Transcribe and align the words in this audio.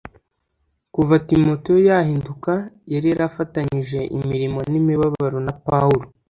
Kuva 0.93 1.15
Timoteyo 1.29 1.79
yahinduka, 1.89 2.51
yari 2.93 3.07
yarafatanyije 3.11 3.99
imirimo 4.17 4.59
n’imibabaro 4.71 5.37
na 5.47 5.53
Pawulo, 5.65 6.05